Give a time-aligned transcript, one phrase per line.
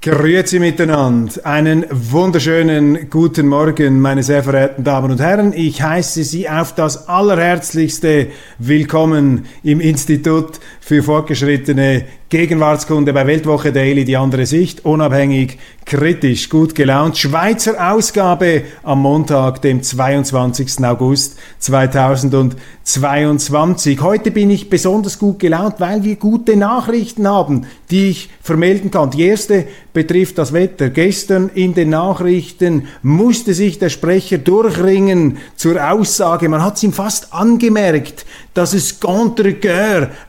[0.00, 1.44] Grüezi miteinander.
[1.44, 5.52] Einen wunderschönen guten Morgen, meine sehr verehrten Damen und Herren.
[5.52, 8.28] Ich heiße Sie auf das allerherzlichste
[8.58, 15.56] willkommen im Institut für fortgeschrittene Gegenwartskunde bei Weltwoche Daily, die andere Sicht, unabhängig,
[15.86, 17.16] kritisch, gut gelaunt.
[17.16, 20.84] Schweizer Ausgabe am Montag, dem 22.
[20.84, 24.02] August 2022.
[24.02, 29.10] Heute bin ich besonders gut gelaunt, weil wir gute Nachrichten haben, die ich vermelden kann.
[29.10, 29.64] Die erste
[29.94, 30.90] betrifft das Wetter.
[30.90, 36.92] Gestern in den Nachrichten musste sich der Sprecher durchringen zur Aussage, man hat es ihm
[36.92, 39.56] fast angemerkt, dass es contre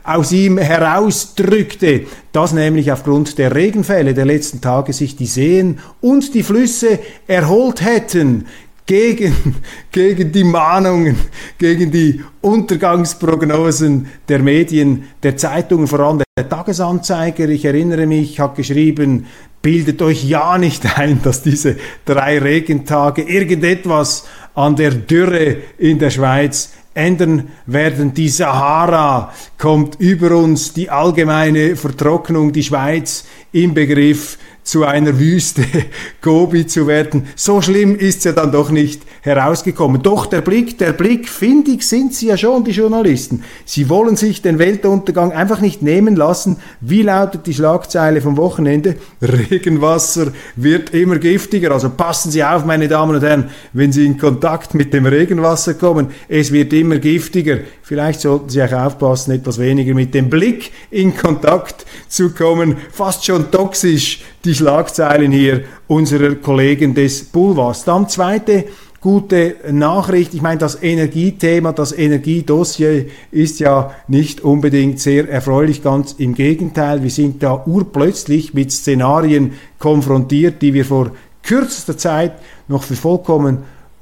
[0.04, 1.89] aus ihm herausdrückte,
[2.32, 7.84] dass nämlich aufgrund der Regenfälle der letzten Tage sich die Seen und die Flüsse erholt
[7.84, 8.46] hätten
[8.90, 9.56] gegen,
[9.92, 11.16] gegen die Mahnungen,
[11.58, 17.48] gegen die Untergangsprognosen der Medien, der Zeitungen, vor allem der Tagesanzeiger.
[17.48, 19.26] Ich erinnere mich, hat geschrieben,
[19.62, 24.24] bildet euch ja nicht ein, dass diese drei Regentage irgendetwas
[24.54, 28.14] an der Dürre in der Schweiz ändern werden.
[28.14, 34.38] Die Sahara kommt über uns, die allgemeine Vertrocknung, die Schweiz im Begriff,
[34.70, 35.64] zu einer Wüste
[36.22, 37.26] Gobi zu werden.
[37.34, 40.00] So schlimm ist ja dann doch nicht herausgekommen.
[40.00, 43.42] Doch der Blick, der Blick, finde ich, sind sie ja schon, die Journalisten.
[43.64, 46.58] Sie wollen sich den Weltuntergang einfach nicht nehmen lassen.
[46.80, 48.94] Wie lautet die Schlagzeile vom Wochenende?
[49.20, 51.72] Regenwasser wird immer giftiger.
[51.72, 55.74] Also passen Sie auf, meine Damen und Herren, wenn Sie in Kontakt mit dem Regenwasser
[55.74, 56.12] kommen.
[56.28, 57.58] Es wird immer giftiger.
[57.82, 62.76] Vielleicht sollten Sie auch aufpassen, etwas weniger mit dem Blick in Kontakt zu kommen.
[62.92, 67.84] Fast schon toxisch die Schlagzeilen hier unserer Kollegen des Boulevards.
[67.84, 68.66] Dann zweite
[69.00, 70.34] gute Nachricht.
[70.34, 77.02] Ich meine, das Energiethema, das Energiedossier ist ja nicht unbedingt sehr erfreulich, ganz im Gegenteil.
[77.02, 82.32] Wir sind da urplötzlich mit Szenarien konfrontiert, die wir vor kürzester Zeit
[82.68, 83.58] noch für vollkommen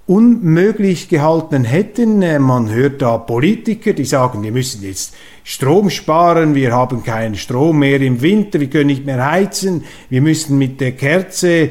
[0.09, 2.23] unmöglich gehalten hätten.
[2.23, 5.15] Äh, man hört da Politiker, die sagen, wir müssen jetzt
[5.45, 10.23] Strom sparen, wir haben keinen Strom mehr im Winter, wir können nicht mehr heizen, wir
[10.23, 11.71] müssen mit der Kerze, äh,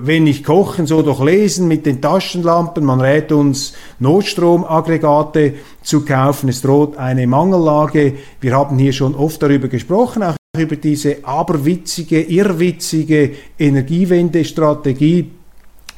[0.00, 6.48] wenn nicht kochen, so doch lesen, mit den Taschenlampen, man rät uns Notstromaggregate zu kaufen,
[6.48, 8.14] es droht eine Mangellage.
[8.40, 15.32] Wir haben hier schon oft darüber gesprochen, auch über diese aberwitzige, irrwitzige Energiewende-Strategie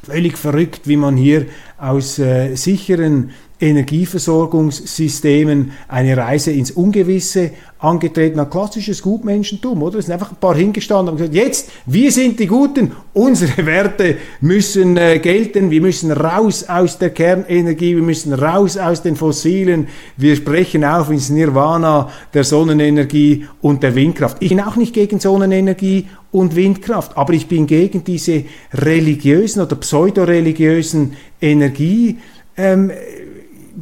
[0.03, 1.45] völlig verrückt, wie man hier
[1.77, 8.51] aus äh, sicheren Energieversorgungssystemen eine Reise ins Ungewisse angetreten hat.
[8.51, 9.99] Klassisches Gutmenschentum, oder?
[9.99, 14.17] Es sind einfach ein paar hingestanden und gesagt, jetzt, wir sind die Guten, unsere Werte
[14.41, 19.87] müssen äh, gelten, wir müssen raus aus der Kernenergie, wir müssen raus aus den Fossilen,
[20.17, 24.37] wir sprechen auf ins Nirvana der Sonnenenergie und der Windkraft.
[24.41, 28.43] Ich bin auch nicht gegen Sonnenenergie und Windkraft, aber ich bin gegen diese
[28.73, 32.17] religiösen oder pseudoreligiösen Energie,
[32.57, 32.91] ähm,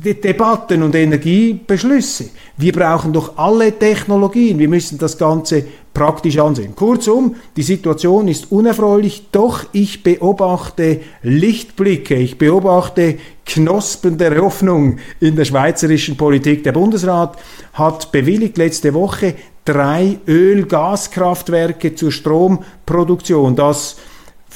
[0.03, 2.30] Debatten und Energiebeschlüsse.
[2.58, 4.59] Wir brauchen doch alle Technologien.
[4.59, 6.75] Wir müssen das Ganze praktisch ansehen.
[6.75, 15.35] Kurzum, die Situation ist unerfreulich, doch ich beobachte Lichtblicke, ich beobachte Knospen der Hoffnung in
[15.35, 16.64] der schweizerischen Politik.
[16.64, 17.38] Der Bundesrat
[17.74, 19.34] hat bewilligt letzte Woche
[19.66, 23.56] drei Öl-Gaskraftwerke zur Stromproduktion.
[23.56, 23.96] Das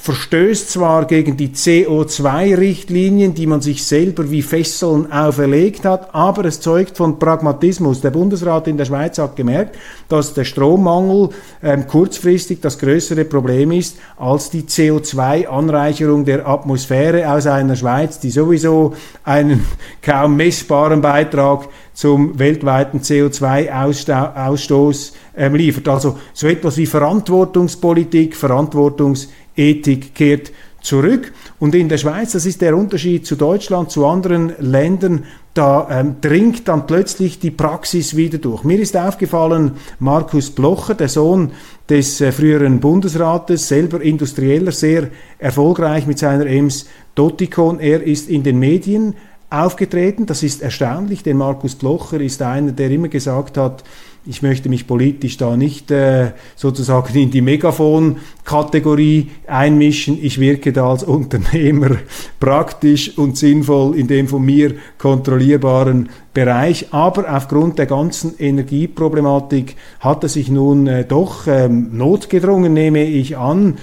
[0.02, 6.60] verstößt zwar gegen die CO2-Richtlinien, die man sich selber wie Fesseln auferlegt hat, aber es
[6.60, 8.02] zeugt von Pragmatismus.
[8.02, 9.78] Der Bundesrat in der Schweiz hat gemerkt,
[10.10, 11.30] dass der Strommangel
[11.62, 18.32] ähm, kurzfristig das größere Problem ist als die CO2-Anreicherung der Atmosphäre aus einer Schweiz, die
[18.32, 19.64] sowieso einen
[20.02, 25.88] kaum messbaren Beitrag zum weltweiten CO2-Ausstoß ähm, liefert.
[25.88, 30.52] Also so etwas wie Verantwortungspolitik, Verantwortungs Ethik kehrt
[30.82, 31.32] zurück.
[31.60, 36.16] Und in der Schweiz, das ist der Unterschied zu Deutschland, zu anderen Ländern, da ähm,
[36.22, 38.64] dringt dann plötzlich die Praxis wieder durch.
[38.64, 41.52] Mir ist aufgefallen, Markus Blocher, der Sohn
[41.90, 45.10] des äh, früheren Bundesrates, selber Industrieller, sehr
[45.40, 47.80] erfolgreich mit seiner Ems Dotikon.
[47.80, 49.16] Er ist in den Medien
[49.50, 50.26] aufgetreten.
[50.26, 53.84] Das ist erstaunlich, denn Markus Blocher ist einer, der immer gesagt hat,
[54.26, 60.24] ich möchte mich politisch da nicht äh, sozusagen in die Megafon-Kategorie einmischen.
[60.24, 61.98] Ich wirke da als Unternehmer
[62.40, 66.94] praktisch und sinnvoll in dem von mir kontrollierbaren Bereich.
[66.94, 73.38] Aber aufgrund der ganzen Energieproblematik hat er sich nun äh, doch ähm, notgedrungen, nehme ich
[73.38, 73.78] an.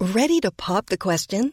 [0.00, 1.52] Ready to pop the question?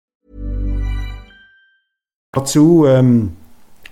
[2.33, 3.33] Dazu ähm,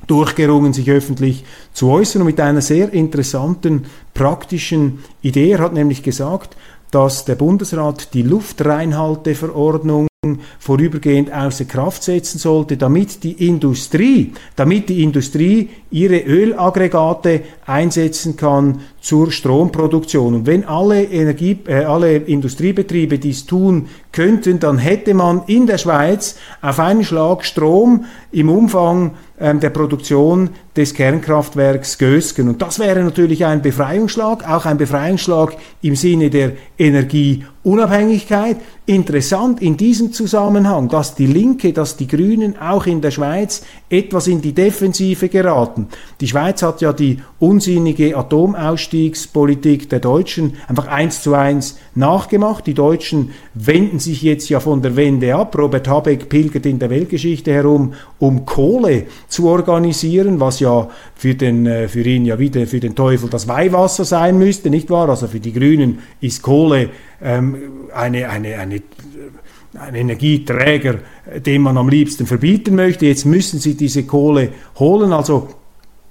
[0.08, 1.44] durchgerungen, sich öffentlich
[1.74, 5.52] zu äußern und mit einer sehr interessanten praktischen Idee.
[5.52, 6.56] Er hat nämlich gesagt,
[6.90, 10.08] dass der Bundesrat die Luftreinhalteverordnung
[10.58, 18.80] vorübergehend außer Kraft setzen sollte, damit die Industrie, damit die Industrie ihre Ölaggregate einsetzen kann
[19.00, 20.34] zur Stromproduktion.
[20.34, 25.78] Und wenn alle Energie, äh, alle Industriebetriebe dies tun könnten, dann hätte man in der
[25.78, 32.50] Schweiz auf einen Schlag Strom im Umfang ähm, der Produktion des Kernkraftwerks Gösgen.
[32.50, 38.58] Und das wäre natürlich ein Befreiungsschlag, auch ein Befreiungsschlag im Sinne der Energieunabhängigkeit.
[38.86, 44.28] Interessant in diesem Zusammenhang, dass die Linke, dass die Grünen auch in der Schweiz etwas
[44.28, 45.88] in die Defensive geraten.
[46.20, 47.20] Die Schweiz hat ja die
[47.60, 52.66] unsinnige Atomausstiegspolitik der Deutschen einfach eins zu eins nachgemacht.
[52.68, 55.58] Die Deutschen wenden sich jetzt ja von der Wende ab.
[55.58, 61.66] Robert Habeck pilgert in der Weltgeschichte herum, um Kohle zu organisieren, was ja für, den,
[61.66, 65.10] äh, für ihn ja wieder für den Teufel das Weihwasser sein müsste, nicht wahr?
[65.10, 66.92] Also für die Grünen ist Kohle
[67.22, 67.58] ähm,
[67.94, 68.82] eine, eine, eine
[69.78, 70.96] ein Energieträger,
[71.46, 73.06] den man am liebsten verbieten möchte.
[73.06, 75.14] Jetzt müssen sie diese Kohle holen.
[75.14, 75.50] Also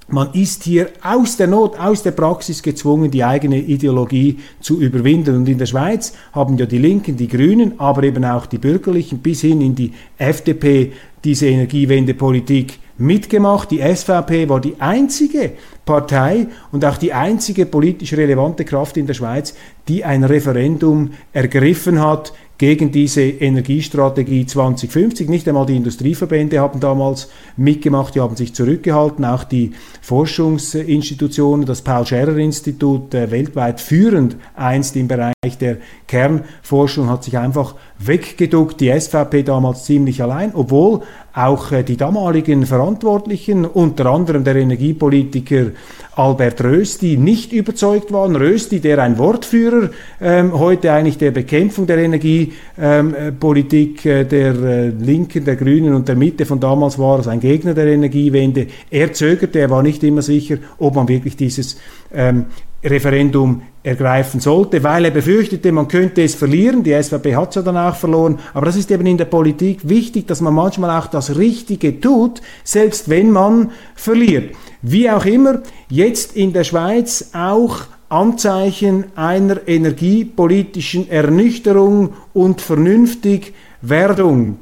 [0.08, 5.37] man ist hier aus der Not, aus der Praxis gezwungen, die eigene Ideologie zu überwinden.
[5.37, 9.19] Und in der Schweiz haben ja die Linken, die Grünen, aber eben auch die Bürgerlichen
[9.19, 10.93] bis hin in die FDP
[11.25, 13.70] diese Energiewendepolitik mitgemacht.
[13.70, 15.52] Die SVP war die einzige
[15.84, 19.55] Partei und auch die einzige politisch relevante Kraft in der Schweiz,
[19.88, 25.28] die ein Referendum ergriffen hat gegen diese Energiestrategie 2050.
[25.28, 29.25] Nicht einmal die Industrieverbände haben damals mitgemacht, die haben sich zurückgehalten.
[29.25, 29.72] Auch die
[30.08, 35.76] Forschungsinstitutionen, das Paul-Scherrer-Institut, äh, weltweit führend einst im Bereich der
[36.06, 38.81] Kernforschung, hat sich einfach weggeduckt.
[38.81, 41.02] Die SVP damals ziemlich allein, obwohl
[41.34, 45.72] auch äh, die damaligen Verantwortlichen, unter anderem der Energiepolitiker
[46.16, 48.34] Albert Rösti, nicht überzeugt waren.
[48.34, 49.90] Rösti, der ein Wortführer
[50.20, 56.08] ähm, heute eigentlich der Bekämpfung der Energiepolitik ähm, äh, der äh, Linken, der Grünen und
[56.08, 58.66] der Mitte von damals war, also ein Gegner der Energiewende.
[58.90, 61.79] Er zögerte, er war nicht immer sicher, ob man wirklich dieses
[62.12, 62.47] ähm,
[62.85, 66.85] Referendum ergreifen sollte, weil er befürchtete, man könnte es verlieren.
[66.85, 68.39] Die SVP hat es ja dann auch verloren.
[68.55, 72.41] Aber das ist eben in der Politik wichtig, dass man manchmal auch das Richtige tut,
[72.62, 74.55] selbst wenn man verliert.
[74.83, 84.59] Wie auch immer, jetzt in der Schweiz auch Anzeichen einer energiepolitischen Ernüchterung und Vernünftigwerdung.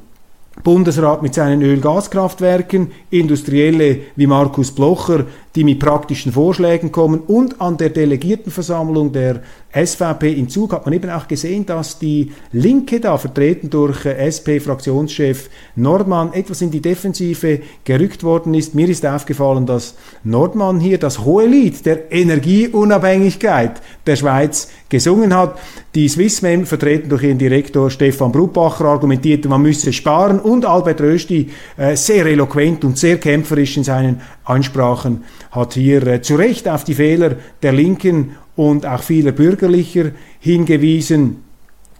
[0.62, 7.78] Bundesrat mit seinen Öl-Gas-Kraftwerken, Industrielle wie Markus Blocher, die mit praktischen Vorschlägen kommen und an
[7.78, 9.40] der Delegiertenversammlung der
[9.72, 15.50] SVP in Zug hat man eben auch gesehen, dass die Linke da vertreten durch SP-Fraktionschef
[15.74, 18.74] Nordmann etwas in die Defensive gerückt worden ist.
[18.74, 19.94] Mir ist aufgefallen, dass
[20.24, 25.58] Nordmann hier das hohe Lied der Energieunabhängigkeit der Schweiz gesungen hat.
[25.94, 31.50] Die Swissmem, vertreten durch ihren Direktor Stefan Brubacher, argumentierte, man müsse sparen und Albert Rösti
[31.76, 36.84] äh, sehr eloquent und sehr kämpferisch in seinen Ansprachen hat hier äh, zu Recht auf
[36.84, 41.42] die Fehler der Linken und auch vieler Bürgerlicher hingewiesen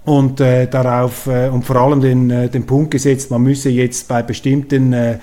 [0.04, 4.06] und äh, darauf äh, und vor allem den, äh, den Punkt gesetzt, man müsse jetzt
[4.06, 5.18] bei bestimmten äh,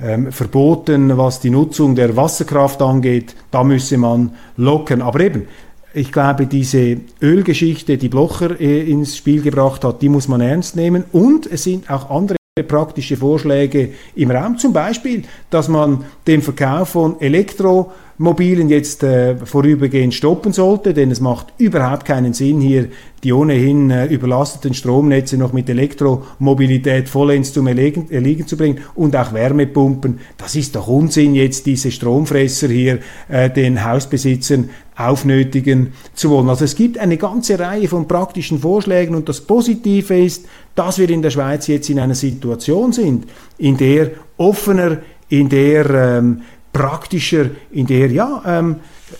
[0.00, 5.02] ähm, Verboten, was die Nutzung der Wasserkraft angeht, da müsse man lockern.
[5.02, 5.48] Aber eben,
[5.92, 10.76] ich glaube, diese Ölgeschichte, die Blocher äh, ins Spiel gebracht hat, die muss man ernst
[10.76, 11.04] nehmen.
[11.12, 14.58] Und es sind auch andere praktische Vorschläge im Raum.
[14.58, 21.10] Zum Beispiel, dass man den Verkauf von Elektro Mobilen jetzt äh, vorübergehend stoppen sollte, denn
[21.10, 22.88] es macht überhaupt keinen Sinn, hier
[23.22, 29.16] die ohnehin äh, überlasteten Stromnetze noch mit Elektromobilität vollends zum Erliegen, Erliegen, zu bringen und
[29.16, 30.18] auch Wärmepumpen.
[30.36, 34.68] Das ist doch Unsinn, jetzt diese Stromfresser hier äh, den Hausbesitzern
[35.08, 36.48] aufnötigen zu wollen.
[36.48, 41.08] Also es gibt eine ganze Reihe von praktischen Vorschlägen und das Positive ist, dass wir
[41.08, 43.26] in der Schweiz jetzt in einer Situation sind,
[43.58, 46.42] in der offener, in der ähm,
[46.72, 48.76] praktischer, in der ja ähm,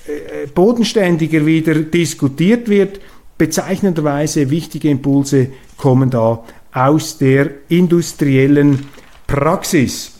[0.07, 3.01] äh, bodenständiger wieder diskutiert wird.
[3.39, 8.87] Bezeichnenderweise wichtige Impulse kommen da aus der industriellen
[9.27, 10.20] Praxis.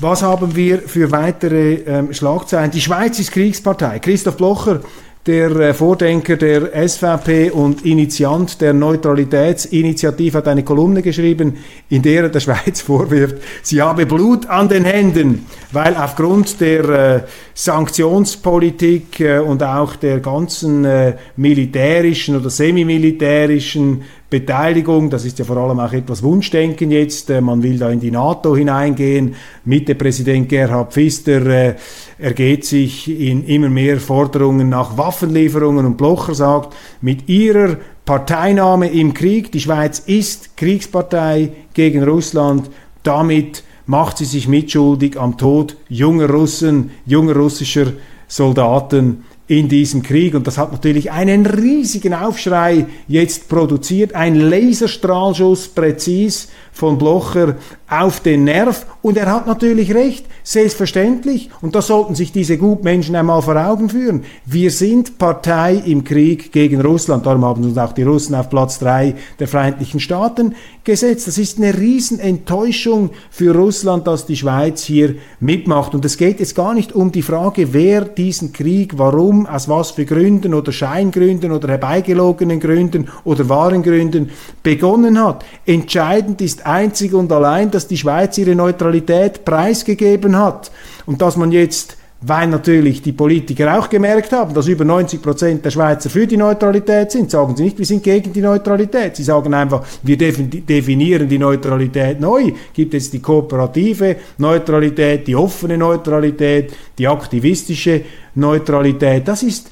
[0.00, 2.70] Was haben wir für weitere ähm, Schlagzeilen?
[2.70, 3.98] Die Schweiz ist Kriegspartei.
[3.98, 4.80] Christoph Blocher
[5.26, 11.58] der äh, Vordenker der SVP und Initiant der Neutralitätsinitiative, hat eine Kolumne geschrieben,
[11.90, 16.88] in der er der Schweiz vorwirft, sie habe Blut an den Händen, weil aufgrund der
[16.88, 17.20] äh,
[17.52, 25.56] Sanktionspolitik äh, und auch der ganzen äh, militärischen oder semimilitärischen Beteiligung, das ist ja vor
[25.56, 29.34] allem auch etwas Wunschdenken jetzt, äh, man will da in die NATO hineingehen,
[29.64, 31.74] Mitte-Präsident Gerhard Pfister äh,
[32.16, 39.14] ergeht sich in immer mehr Forderungen nach Waffenlieferungen und Blocher sagt, mit ihrer Parteinahme im
[39.14, 42.70] Krieg, die Schweiz ist Kriegspartei gegen Russland,
[43.02, 47.92] damit macht sie sich mitschuldig am Tod junger Russen, junger russischer
[48.28, 50.34] Soldaten in diesem Krieg.
[50.34, 54.14] Und das hat natürlich einen riesigen Aufschrei jetzt produziert.
[54.14, 57.56] Ein Laserstrahlschuss präzis von Blocher
[57.88, 58.86] auf den Nerv.
[59.02, 61.50] Und er hat natürlich recht, selbstverständlich.
[61.62, 64.22] Und das sollten sich diese Gutmenschen einmal vor Augen führen.
[64.46, 67.26] Wir sind Partei im Krieg gegen Russland.
[67.26, 70.54] Darum haben uns auch die Russen auf Platz drei der Vereinigten Staaten
[70.84, 71.26] gesetzt.
[71.26, 75.94] Das ist eine Riesenenttäuschung für Russland, dass die Schweiz hier mitmacht.
[75.94, 79.92] Und es geht jetzt gar nicht um die Frage, wer diesen Krieg, warum, aus was
[79.92, 84.30] für Gründen oder Scheingründen oder herbeigelogenen Gründen oder wahren Gründen
[84.62, 85.44] begonnen hat.
[85.66, 90.70] Entscheidend ist einzig und allein, dass die Schweiz ihre Neutralität preisgegeben hat
[91.06, 95.64] und dass man jetzt weil natürlich die Politiker auch gemerkt haben, dass über 90 Prozent
[95.64, 99.16] der Schweizer für die Neutralität sind, sagen sie nicht, wir sind gegen die Neutralität.
[99.16, 102.52] Sie sagen einfach, wir definieren die Neutralität neu.
[102.74, 108.02] Gibt es die kooperative Neutralität, die offene Neutralität, die aktivistische
[108.34, 109.26] Neutralität.
[109.26, 109.70] Das ist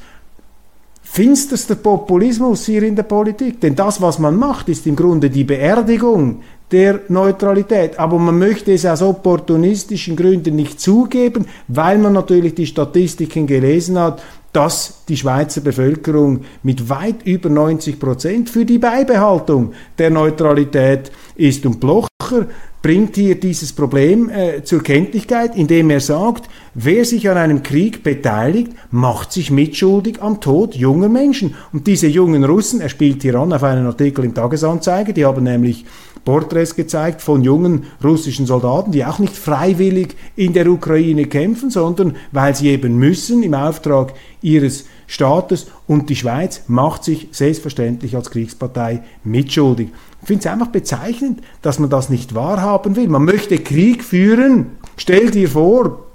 [1.10, 3.60] finsterster Populismus hier in der Politik.
[3.60, 7.98] Denn das, was man macht, ist im Grunde die Beerdigung der Neutralität.
[7.98, 13.98] Aber man möchte es aus opportunistischen Gründen nicht zugeben, weil man natürlich die Statistiken gelesen
[13.98, 14.22] hat,
[14.52, 21.64] dass die Schweizer Bevölkerung mit weit über 90 Prozent für die Beibehaltung der Neutralität ist.
[21.66, 22.46] Und Blocher
[22.82, 28.02] bringt hier dieses Problem äh, zur Kenntlichkeit, indem er sagt, wer sich an einem Krieg
[28.02, 31.54] beteiligt, macht sich mitschuldig am Tod junger Menschen.
[31.72, 35.44] Und diese jungen Russen, er spielt hier an auf einen Artikel im Tagesanzeiger, die haben
[35.44, 35.84] nämlich
[36.24, 42.16] Porträts gezeigt von jungen russischen Soldaten, die auch nicht freiwillig in der Ukraine kämpfen, sondern
[42.32, 48.30] weil sie eben müssen im Auftrag ihres Staates und die Schweiz macht sich selbstverständlich als
[48.30, 49.88] Kriegspartei mitschuldig.
[50.20, 53.08] Ich finde es einfach bezeichnend, dass man das nicht wahrhaben will.
[53.08, 54.78] Man möchte Krieg führen.
[54.96, 56.08] Stell dir vor,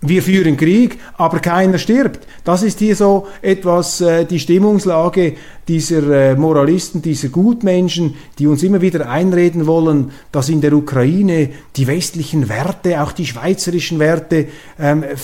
[0.00, 2.20] wir führen Krieg, aber keiner stirbt.
[2.44, 5.34] Das ist hier so etwas äh, die Stimmungslage
[5.66, 11.50] dieser äh, Moralisten, dieser Gutmenschen, die uns immer wieder einreden wollen, dass in der Ukraine
[11.74, 14.46] die westlichen Werte, auch die schweizerischen Werte
[14.78, 15.16] ähm, äh,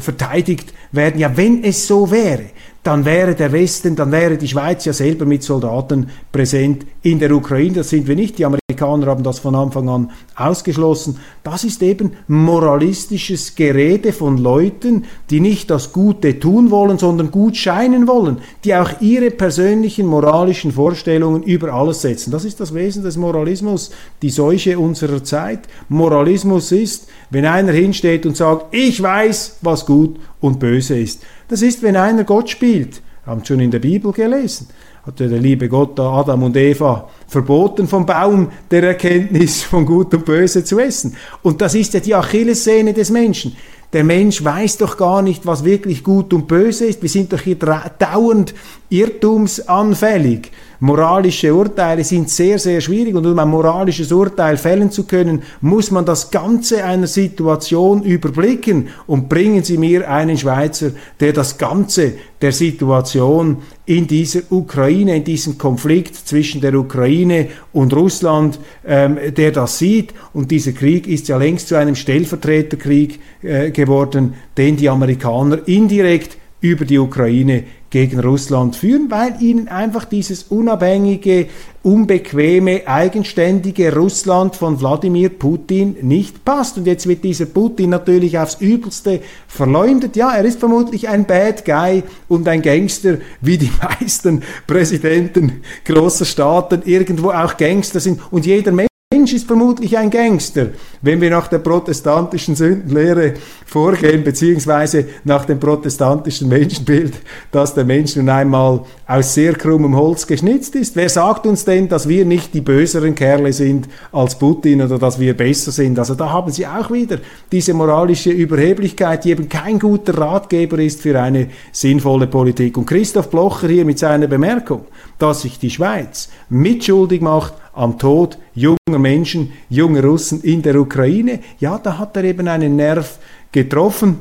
[0.00, 1.18] verteidigt werden.
[1.18, 2.44] Ja, wenn es so wäre,
[2.82, 7.32] dann wäre der Westen, dann wäre die Schweiz ja selber mit Soldaten präsent in der
[7.32, 7.74] Ukraine.
[7.74, 8.38] Das sind wir nicht.
[8.38, 11.18] Die Amerikaner haben das von Anfang an ausgeschlossen.
[11.42, 17.56] Das ist eben moralistisches Gerede von Leuten, die nicht das Gute tun wollen, sondern gut
[17.56, 22.30] scheinen wollen, die auch ihre persönlichen moralischen Vorstellungen über alles setzen.
[22.30, 23.90] Das ist das Wesen des Moralismus,
[24.22, 25.60] die Seuche unserer Zeit.
[25.88, 31.22] Moralismus ist, wenn einer hinsteht und sagt, ich weiß, was gut und böse ist.
[31.48, 33.02] Das ist, wenn einer Gott spielt.
[33.26, 34.68] Haben schon in der Bibel gelesen.
[35.04, 40.24] Hat der liebe Gott Adam und Eva verboten vom Baum der Erkenntnis von Gut und
[40.24, 41.16] Böse zu essen.
[41.42, 43.56] Und das ist ja die Achillessehne des Menschen.
[43.94, 47.00] Der Mensch weiß doch gar nicht, was wirklich gut und böse ist.
[47.00, 48.54] Wir sind doch hier dauernd
[48.90, 50.52] irrtumsanfällig.
[50.80, 55.90] Moralische Urteile sind sehr, sehr schwierig und um ein moralisches Urteil fällen zu können, muss
[55.90, 58.88] man das Ganze einer Situation überblicken.
[59.06, 65.24] Und bringen Sie mir einen Schweizer, der das Ganze der Situation in dieser Ukraine, in
[65.24, 70.12] diesem Konflikt zwischen der Ukraine und Russland, ähm, der das sieht.
[70.34, 76.36] Und dieser Krieg ist ja längst zu einem Stellvertreterkrieg äh, geworden, den die Amerikaner indirekt
[76.60, 81.46] über die Ukraine gegen Russland führen, weil ihnen einfach dieses unabhängige,
[81.82, 86.76] unbequeme, eigenständige Russland von Wladimir Putin nicht passt.
[86.76, 90.16] Und jetzt wird dieser Putin natürlich aufs Übelste verleumdet.
[90.16, 96.26] Ja, er ist vermutlich ein Bad Guy und ein Gangster, wie die meisten Präsidenten großer
[96.26, 98.20] Staaten irgendwo auch Gangster sind.
[98.30, 98.87] Und jeder Mensch
[99.28, 100.68] Mensch ist vermutlich ein Gangster,
[101.02, 103.34] wenn wir nach der protestantischen Sündenlehre
[103.66, 107.12] vorgehen, beziehungsweise nach dem protestantischen Menschenbild,
[107.52, 110.96] dass der Mensch nun einmal aus sehr krummem Holz geschnitzt ist.
[110.96, 115.20] Wer sagt uns denn, dass wir nicht die böseren Kerle sind als Putin oder dass
[115.20, 115.98] wir besser sind?
[115.98, 117.18] Also da haben Sie auch wieder
[117.52, 122.78] diese moralische Überheblichkeit, die eben kein guter Ratgeber ist für eine sinnvolle Politik.
[122.78, 124.86] Und Christoph Blocher hier mit seiner Bemerkung,
[125.18, 131.40] dass sich die Schweiz mitschuldig macht am Tod junger Menschen, junger Russen in der Ukraine,
[131.60, 133.18] ja, da hat er eben einen Nerv
[133.52, 134.18] getroffen.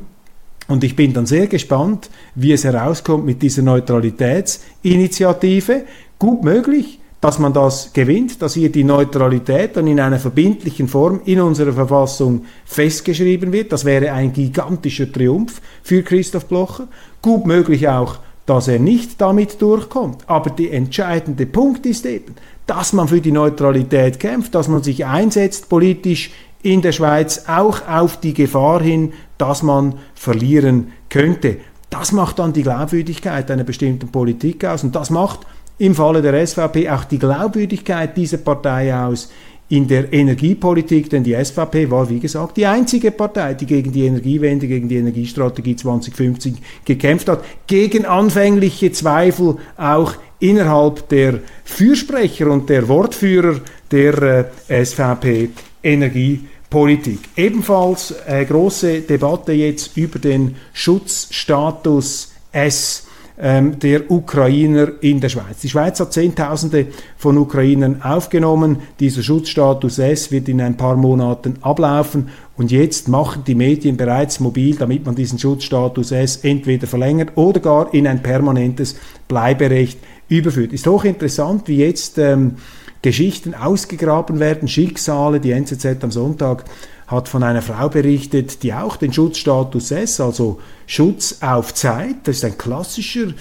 [0.67, 5.85] Und ich bin dann sehr gespannt, wie es herauskommt mit dieser Neutralitätsinitiative.
[6.19, 11.21] Gut möglich, dass man das gewinnt, dass hier die Neutralität dann in einer verbindlichen Form
[11.25, 13.71] in unserer Verfassung festgeschrieben wird.
[13.71, 16.87] Das wäre ein gigantischer Triumph für Christoph Blocher.
[17.21, 20.23] Gut möglich auch, dass er nicht damit durchkommt.
[20.27, 22.35] Aber der entscheidende Punkt ist eben,
[22.67, 26.31] dass man für die Neutralität kämpft, dass man sich einsetzt politisch
[26.61, 31.57] in der Schweiz auch auf die Gefahr hin, dass man verlieren könnte.
[31.89, 35.39] Das macht dann die Glaubwürdigkeit einer bestimmten Politik aus und das macht
[35.77, 39.29] im Falle der SVP auch die Glaubwürdigkeit dieser Partei aus
[39.69, 44.05] in der Energiepolitik, denn die SVP war, wie gesagt, die einzige Partei, die gegen die
[44.05, 46.55] Energiewende, gegen die Energiestrategie 2050
[46.85, 53.59] gekämpft hat, gegen anfängliche Zweifel auch innerhalb der Fürsprecher und der Wortführer
[53.91, 55.49] der äh, SVP
[55.83, 57.19] Energiepolitik.
[57.35, 63.06] Ebenfalls äh, große Debatte jetzt über den Schutzstatus S
[63.39, 65.59] ähm, der Ukrainer in der Schweiz.
[65.61, 68.77] Die Schweiz hat Zehntausende von Ukrainern aufgenommen.
[68.99, 74.39] Dieser Schutzstatus S wird in ein paar Monaten ablaufen und jetzt machen die Medien bereits
[74.39, 78.95] mobil, damit man diesen Schutzstatus S entweder verlängert oder gar in ein permanentes
[79.27, 80.73] Bleiberecht überführt.
[80.73, 82.55] Ist hochinteressant, wie jetzt ähm,
[83.03, 86.65] Geschichten ausgegraben werden, Schicksale, die NZZ am Sonntag
[87.07, 92.37] hat von einer Frau berichtet, die auch den Schutzstatus S, also Schutz auf Zeit, das
[92.37, 93.33] ist ein klassischer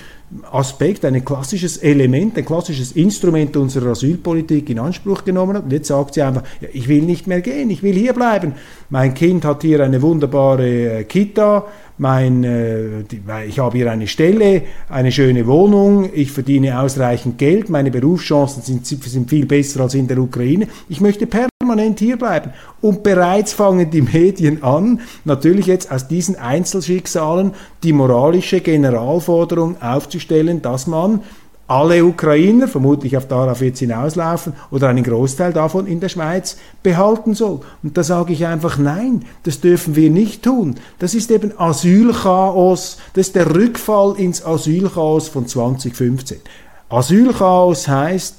[0.50, 5.64] Aspekt, ein klassisches Element, ein klassisches Instrument unserer Asylpolitik in Anspruch genommen hat.
[5.64, 8.54] Und jetzt sagt sie einfach, ja, ich will nicht mehr gehen, ich will hier bleiben.
[8.90, 11.66] Mein Kind hat hier eine wunderbare äh, Kita,
[11.99, 13.02] mein, äh,
[13.46, 18.87] ich habe hier eine Stelle, eine schöne Wohnung, ich verdiene ausreichend Geld, meine Berufschancen sind,
[18.87, 20.66] sind viel besser als in der Ukraine.
[20.88, 21.56] Ich möchte permanent
[21.98, 22.52] hier bleiben.
[22.81, 27.52] Und bereits fangen die Medien an, natürlich jetzt aus diesen Einzelschicksalen
[27.83, 31.20] die moralische Generalforderung aufzustellen, dass man
[31.68, 37.35] alle Ukrainer, vermutlich auf darauf es hinauslaufen, oder einen Großteil davon in der Schweiz behalten
[37.35, 37.61] soll.
[37.83, 40.76] Und da sage ich einfach, nein, das dürfen wir nicht tun.
[40.98, 46.38] Das ist eben Asylchaos, das ist der Rückfall ins Asylchaos von 2015.
[46.88, 48.38] Asylchaos heißt,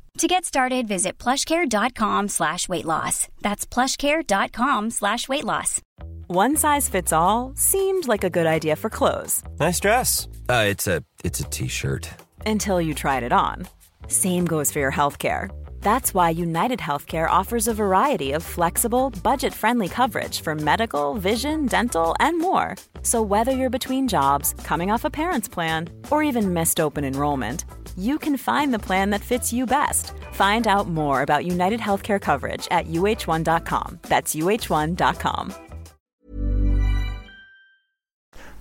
[0.17, 3.27] To get started, visit plushcare.com slash weight loss.
[3.41, 5.81] That's plushcare.com slash weight loss.
[6.27, 9.41] One size fits all seemed like a good idea for clothes.
[9.59, 10.27] Nice dress.
[10.49, 12.09] Uh, it's a it's a t-shirt.
[12.45, 13.67] Until you tried it on.
[14.07, 15.49] Same goes for your healthcare.
[15.81, 21.65] That's why United Healthcare offers a variety of flexible, budget friendly coverage for medical, vision,
[21.65, 22.75] dental, and more.
[23.03, 27.65] So, whether you're between jobs, coming off a parent's plan, or even missed open enrollment,
[27.97, 30.13] you can find the plan that fits you best.
[30.31, 33.99] Find out more about United Healthcare coverage at uh1.com.
[34.03, 35.53] That's uh1.com.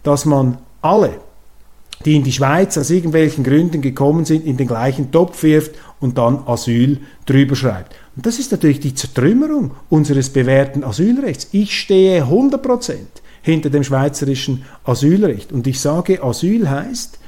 [0.03, 1.21] Dass man alle
[2.05, 6.19] die in die Schweiz aus irgendwelchen Gründen gekommen sind, in den gleichen Topf wirft und
[6.19, 7.95] dann Asyl drüber schreibt.
[8.17, 11.49] Und das ist natürlich die Zertrümmerung unseres bewährten Asylrechts.
[11.53, 12.97] Ich stehe 100%
[13.43, 15.53] hinter dem schweizerischen Asylrecht.
[15.53, 17.19] Und ich sage, Asyl heißt,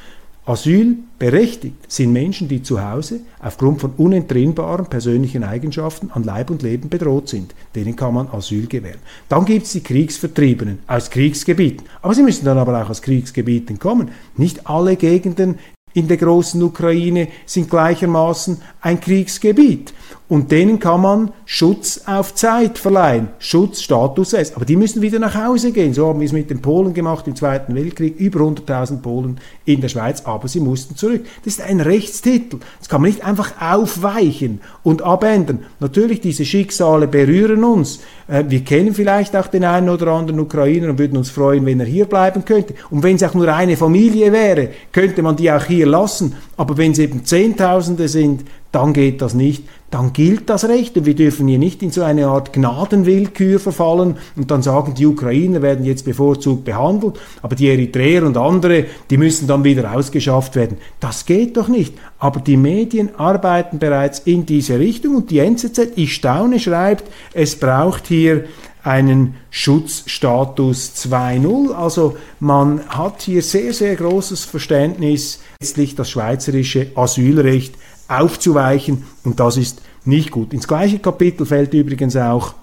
[0.45, 6.89] Asylberechtigt sind Menschen, die zu Hause aufgrund von unentrinnbaren persönlichen Eigenschaften an Leib und Leben
[6.89, 7.55] bedroht sind.
[7.77, 8.99] Denen kann man Asyl gewähren.
[9.29, 11.87] Dann gibt es die Kriegsvertriebenen aus Kriegsgebieten.
[12.03, 14.11] Aber sie müssen dann aber auch aus Kriegsgebieten kommen.
[14.37, 15.61] Nicht alle Gegenden
[15.95, 19.93] in der großen Ukraine sind gleichermaßen ein Kriegsgebiet.
[20.33, 24.57] Und denen kann man Schutz auf Zeit verleihen, Schutzstatus S.
[24.57, 25.93] Aber die müssen wieder nach Hause gehen.
[25.93, 28.19] So haben wir es mit den Polen gemacht im Zweiten Weltkrieg.
[28.19, 31.27] Über 100.000 Polen in der Schweiz, aber sie mussten zurück.
[31.45, 32.61] Das ist ein Rechtstitel.
[32.79, 35.65] Das kann man nicht einfach aufweichen und abändern.
[35.81, 38.01] Natürlich, diese Schicksale berühren uns.
[38.27, 41.79] Äh, wir kennen vielleicht auch den einen oder anderen Ukrainer und würden uns freuen, wenn
[41.79, 42.73] er hier bleiben könnte.
[42.89, 46.37] Und wenn es auch nur eine Familie wäre, könnte man die auch hier lassen.
[46.57, 51.05] Aber wenn es eben Zehntausende sind, dann geht das nicht dann gilt das Recht und
[51.05, 55.61] wir dürfen hier nicht in so eine Art Gnadenwillkür verfallen und dann sagen, die Ukrainer
[55.61, 60.79] werden jetzt bevorzugt behandelt, aber die Eritreer und andere, die müssen dann wieder ausgeschafft werden.
[60.99, 61.95] Das geht doch nicht.
[62.19, 67.57] Aber die Medien arbeiten bereits in diese Richtung und die NZZ, ich staune, schreibt, es
[67.57, 68.47] braucht hier
[68.83, 71.73] einen Schutzstatus 2.0.
[71.73, 77.75] Also man hat hier sehr, sehr großes Verständnis, letztlich das schweizerische Asylrecht
[78.09, 80.53] aufzuweichen und das ist nicht gut.
[80.53, 82.55] Ins gleiche Kapitel fällt übrigens auch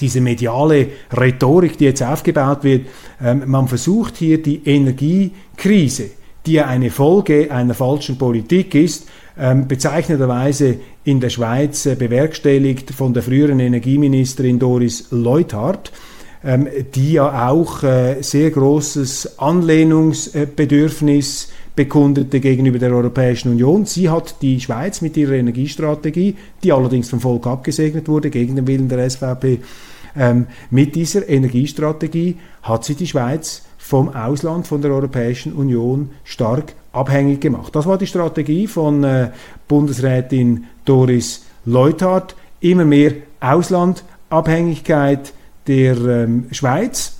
[0.00, 2.88] diese mediale Rhetorik, die jetzt aufgebaut wird.
[3.22, 6.10] Ähm, man versucht hier die Energiekrise,
[6.44, 9.06] die ja eine Folge einer falschen Politik ist,
[9.38, 15.92] ähm, bezeichnenderweise in der Schweiz äh, bewerkstelligt von der früheren Energieministerin Doris Leuthard,
[16.44, 23.84] ähm, die ja auch äh, sehr großes Anlehnungsbedürfnis bekundete gegenüber der Europäischen Union.
[23.84, 28.66] Sie hat die Schweiz mit ihrer Energiestrategie, die allerdings vom Volk abgesegnet wurde, gegen den
[28.66, 29.60] Willen der SVP,
[30.16, 36.72] ähm, mit dieser Energiestrategie hat sie die Schweiz vom Ausland, von der Europäischen Union stark
[36.92, 37.76] abhängig gemacht.
[37.76, 39.30] Das war die Strategie von äh,
[39.68, 42.34] Bundesrätin Doris Leuthard.
[42.60, 45.32] Immer mehr Auslandabhängigkeit
[45.66, 47.15] der ähm, Schweiz.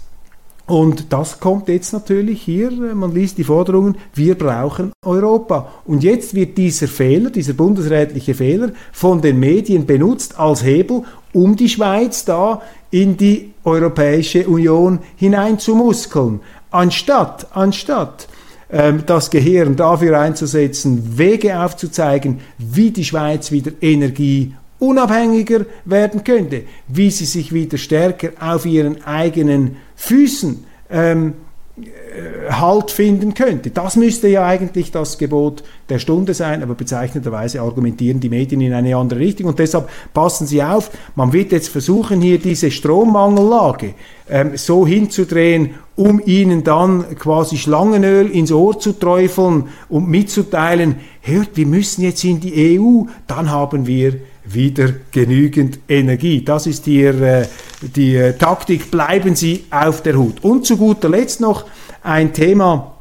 [0.67, 5.69] Und das kommt jetzt natürlich hier, man liest die Forderungen, wir brauchen Europa.
[5.85, 11.03] Und jetzt wird dieser Fehler, dieser bundesrätliche Fehler von den Medien benutzt als Hebel,
[11.33, 16.41] um die Schweiz da in die Europäische Union hineinzumuskeln.
[16.73, 18.27] Anstatt, anstatt
[18.69, 26.63] ähm, das Gehirn dafür einzusetzen, Wege aufzuzeigen, wie die Schweiz wieder Energie unabhängiger werden könnte,
[26.89, 31.35] wie sie sich wieder stärker auf ihren eigenen Füßen ähm,
[31.79, 33.71] äh, Halt finden könnte.
[33.71, 38.73] Das müsste ja eigentlich das Gebot der Stunde sein, aber bezeichnenderweise argumentieren die Medien in
[38.73, 43.93] eine andere Richtung und deshalb passen Sie auf, man wird jetzt versuchen, hier diese Strommangellage
[44.31, 51.51] ähm, so hinzudrehen, um Ihnen dann quasi Schlangenöl ins Ohr zu träufeln und mitzuteilen, hört,
[51.57, 54.15] wir müssen jetzt in die EU, dann haben wir
[54.49, 56.45] wieder genügend Energie.
[56.45, 57.47] Das ist hier äh,
[57.81, 58.91] die äh, Taktik.
[58.91, 60.43] Bleiben Sie auf der Hut.
[60.43, 61.65] Und zu guter Letzt noch
[62.03, 62.95] ein Thema,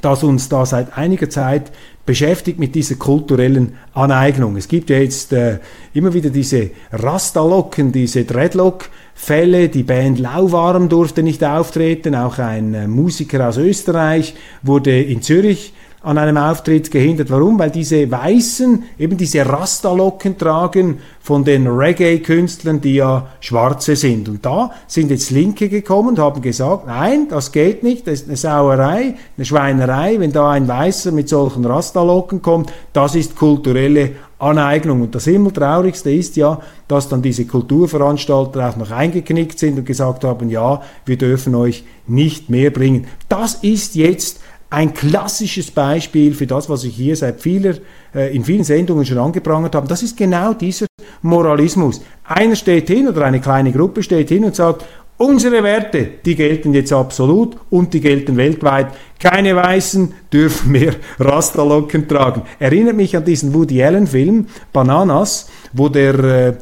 [0.00, 1.72] das uns da seit einiger Zeit
[2.06, 4.56] beschäftigt mit dieser kulturellen Aneignung.
[4.56, 5.58] Es gibt ja jetzt äh,
[5.94, 9.70] immer wieder diese Rastalocken, diese Dreadlock-Fälle.
[9.70, 12.14] Die Band Lauwarm durfte nicht auftreten.
[12.14, 15.72] Auch ein äh, Musiker aus Österreich wurde in Zürich
[16.04, 17.30] an einem Auftritt gehindert.
[17.30, 17.58] Warum?
[17.58, 24.28] Weil diese Weißen eben diese Rastalocken tragen von den Reggae-Künstlern, die ja Schwarze sind.
[24.28, 28.28] Und da sind jetzt Linke gekommen und haben gesagt, nein, das geht nicht, das ist
[28.28, 34.10] eine Sauerei, eine Schweinerei, wenn da ein Weißer mit solchen Rastalocken kommt, das ist kulturelle
[34.38, 35.00] Aneignung.
[35.00, 40.24] Und das Himmeltraurigste ist ja, dass dann diese Kulturveranstalter auch noch eingeknickt sind und gesagt
[40.24, 43.06] haben, ja, wir dürfen euch nicht mehr bringen.
[43.30, 44.40] Das ist jetzt
[44.70, 47.74] ein klassisches Beispiel für das, was ich hier seit vieler,
[48.14, 49.86] äh, in vielen Sendungen schon angeprangert habe.
[49.86, 50.86] Das ist genau dieser
[51.22, 52.00] Moralismus.
[52.24, 54.84] Einer steht hin oder eine kleine Gruppe steht hin und sagt,
[55.16, 58.88] Unsere Werte, die gelten jetzt absolut und die gelten weltweit.
[59.20, 62.42] Keine Weißen dürfen mehr Rastalocken tragen.
[62.58, 66.54] Erinnert mich an diesen Woody Allen Film Bananas, wo der äh,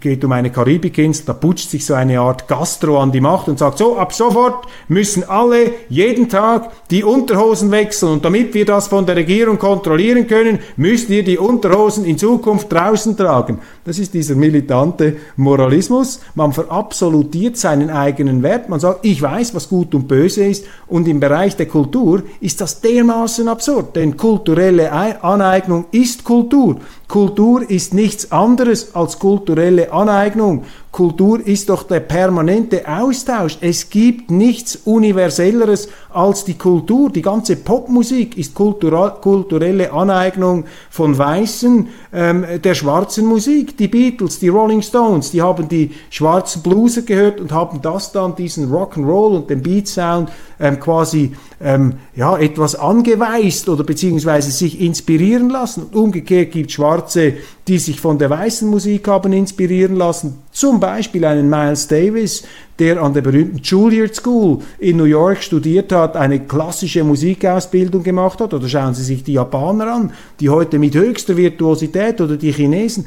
[0.00, 3.58] geht um eine Karibikinsel, da putscht sich so eine Art Gastro an die Macht und
[3.58, 8.88] sagt, so, ab sofort müssen alle jeden Tag die Unterhosen wechseln und damit wir das
[8.88, 13.58] von der Regierung kontrollieren können, müsst ihr die Unterhosen in Zukunft draußen tragen.
[13.84, 16.20] Das ist dieser militante Moralismus.
[16.34, 18.68] Man verabsolutiert seinen eigenen Wert.
[18.68, 22.60] Man sagt, ich weiß, was gut und böse ist und im Bereich der Kultur ist
[22.60, 26.76] das dermaßen absurd, denn kulturelle Aneignung ist Kultur.
[27.08, 30.64] Kultur ist nichts anderes als kulturelle Aneignung.
[30.90, 33.58] Kultur ist doch der permanente Austausch.
[33.60, 37.10] Es gibt nichts Universelleres als die Kultur.
[37.10, 43.76] Die ganze Popmusik ist kulturelle Aneignung von Weißen ähm, der schwarzen Musik.
[43.76, 48.34] Die Beatles, die Rolling Stones, die haben die schwarzen Blueser gehört und haben das dann,
[48.34, 54.80] diesen Rock'n'Roll und den Beat Sound ähm, quasi ähm, ja, etwas angeweist oder beziehungsweise sich
[54.80, 55.84] inspirieren lassen.
[55.84, 57.34] Und umgekehrt gibt Schwarze,
[57.68, 60.38] die sich von der weißen Musik haben inspirieren lassen.
[60.58, 62.42] Zum Beispiel einen Miles Davis,
[62.80, 68.40] der an der berühmten Juilliard School in New York studiert hat, eine klassische Musikausbildung gemacht
[68.40, 68.52] hat.
[68.52, 73.06] Oder schauen Sie sich die Japaner an, die heute mit höchster Virtuosität oder die Chinesen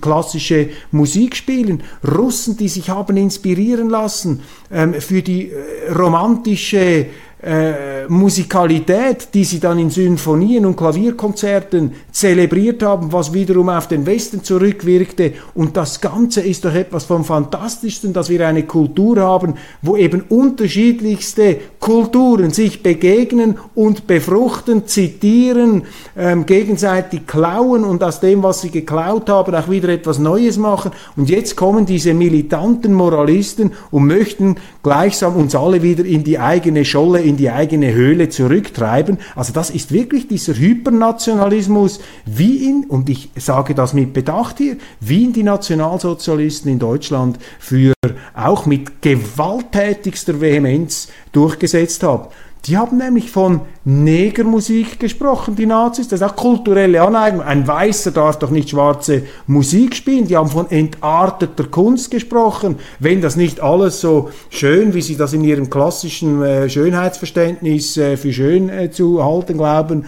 [0.00, 1.84] klassische Musik spielen.
[2.12, 4.40] Russen, die sich haben inspirieren lassen
[4.72, 7.06] ähm, für die äh, romantische
[7.44, 14.06] äh, Musikalität, die sie dann in Symphonien und Klavierkonzerten zelebriert haben, was wiederum auf den
[14.06, 15.34] Westen zurückwirkte.
[15.54, 20.22] Und das Ganze ist doch etwas vom Fantastischsten, dass wir eine Kultur haben, wo eben
[20.22, 25.82] unterschiedlichste Kulturen sich begegnen und befruchten, zitieren,
[26.16, 30.92] ähm, gegenseitig klauen und aus dem, was sie geklaut haben, auch wieder etwas Neues machen.
[31.16, 36.84] Und jetzt kommen diese militanten Moralisten und möchten gleichsam uns alle wieder in die eigene
[36.84, 39.18] Scholle, in die eigene Höhle zurücktreiben.
[39.34, 44.76] Also das ist wirklich dieser Hypernationalismus, wie in, und ich sage das mit Bedacht hier,
[45.00, 47.94] wie in die Nationalsozialisten in Deutschland für
[48.34, 52.28] auch mit gewalttätigster Vehemenz durchgesetzt haben.
[52.66, 56.08] Die haben nämlich von Negermusik gesprochen, die Nazis.
[56.08, 57.42] Das ist auch kulturelle Aneignung.
[57.42, 60.26] Ein Weißer darf doch nicht schwarze Musik spielen.
[60.26, 62.76] Die haben von entarteter Kunst gesprochen.
[62.98, 68.16] Wenn das nicht alles so schön, wie sie das in ihrem klassischen äh, Schönheitsverständnis äh,
[68.16, 70.06] für schön äh, zu halten glauben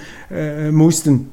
[0.71, 1.31] mussten,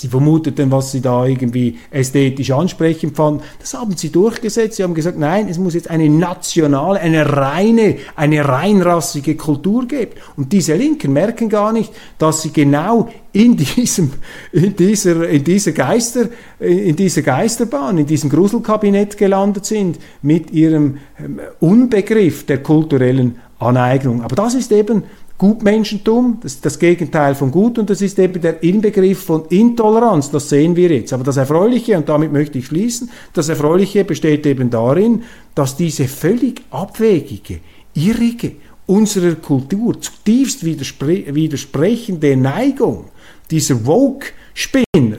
[0.00, 3.42] Sie vermuteten, was sie da irgendwie ästhetisch ansprechend fanden.
[3.58, 4.76] Das haben sie durchgesetzt.
[4.76, 10.12] Sie haben gesagt, nein, es muss jetzt eine nationale, eine reine, eine reinrassige Kultur geben.
[10.36, 14.12] Und diese Linken merken gar nicht, dass sie genau in diesem,
[14.52, 16.28] in dieser, in dieser Geister,
[16.60, 24.22] in dieser Geisterbahn, in diesem Gruselkabinett gelandet sind mit ihrem ähm, Unbegriff der kulturellen Aneignung.
[24.22, 25.04] Aber das ist eben
[25.44, 30.30] Gutmenschentum, das ist das Gegenteil von Gut und das ist eben der Inbegriff von Intoleranz,
[30.30, 31.12] das sehen wir jetzt.
[31.12, 35.22] Aber das Erfreuliche, und damit möchte ich schließen, das Erfreuliche besteht eben darin,
[35.54, 37.60] dass diese völlig abwegige,
[37.92, 38.52] irrige,
[38.86, 43.10] unserer Kultur zutiefst widerspre widersprechende Neigung
[43.50, 45.18] dieser Woke-Spinner,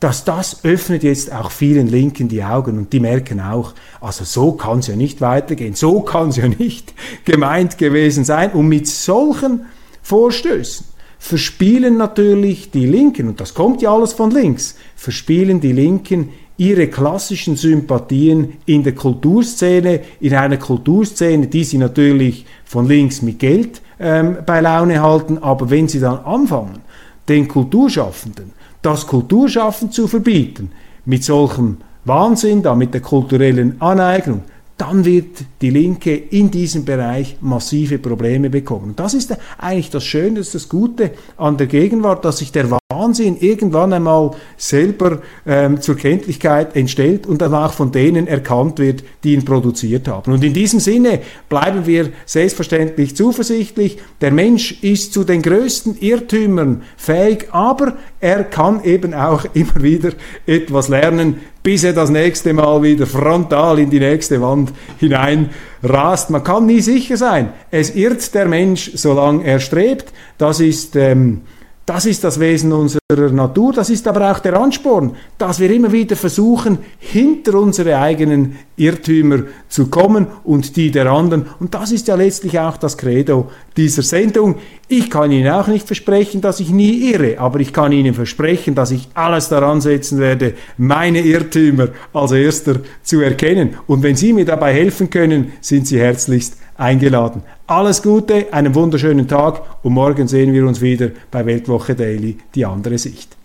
[0.00, 4.52] dass das öffnet jetzt auch vielen Linken die Augen und die merken auch, also so
[4.52, 8.52] kann es ja nicht weitergehen, so kann es ja nicht gemeint gewesen sein.
[8.52, 9.66] Und mit solchen
[10.02, 10.86] Vorstößen
[11.18, 16.88] verspielen natürlich die Linken, und das kommt ja alles von links, verspielen die Linken ihre
[16.88, 23.80] klassischen Sympathien in der Kulturszene, in einer Kulturszene, die sie natürlich von links mit Geld
[24.00, 26.80] ähm, bei Laune halten, aber wenn sie dann anfangen,
[27.28, 30.70] den Kulturschaffenden das Kulturschaffen zu verbieten,
[31.04, 34.42] mit solchem Wahnsinn, da mit der kulturellen Aneignung,
[34.76, 38.94] dann wird die Linke in diesem Bereich massive Probleme bekommen.
[38.94, 43.92] das ist eigentlich das Schöne, das, Gute an der Gegenwart, dass sich der Wahnsinn irgendwann
[43.92, 49.44] einmal selber ähm, zur Kenntlichkeit entstellt und dann auch von denen erkannt wird, die ihn
[49.44, 50.32] produziert haben.
[50.32, 51.20] Und in diesem Sinne
[51.50, 53.98] bleiben wir selbstverständlich zuversichtlich.
[54.22, 60.12] Der Mensch ist zu den größten Irrtümern fähig, aber er kann eben auch immer wieder
[60.46, 65.50] etwas lernen, bis er das nächste Mal wieder frontal in die nächste Wand hinein
[65.82, 66.30] rast.
[66.30, 67.52] Man kann nie sicher sein.
[67.70, 70.10] Es irrt der Mensch, solange er strebt.
[70.38, 71.42] Das ist ähm,
[71.88, 75.90] das ist das Wesen unserer Natur, das ist aber auch der Ansporn, dass wir immer
[75.90, 81.46] wieder versuchen, hinter unsere eigenen Irrtümer zu kommen und die der anderen.
[81.58, 84.56] Und das ist ja letztlich auch das Credo dieser Sendung.
[84.90, 88.74] Ich kann Ihnen auch nicht versprechen, dass ich nie irre, aber ich kann Ihnen versprechen,
[88.74, 93.76] dass ich alles daran setzen werde, meine Irrtümer als erster zu erkennen.
[93.86, 97.42] Und wenn Sie mir dabei helfen können, sind Sie herzlichst eingeladen.
[97.66, 102.64] Alles Gute, einen wunderschönen Tag und morgen sehen wir uns wieder bei Weltwoche Daily, die
[102.64, 103.36] andere Sicht.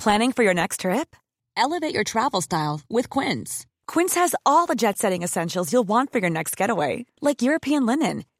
[0.00, 1.16] Planning for your next trip?
[1.56, 3.66] Elevate your travel style with Quince.
[3.88, 8.24] Quince has all the jet-setting essentials you'll want for your next getaway, like European linen,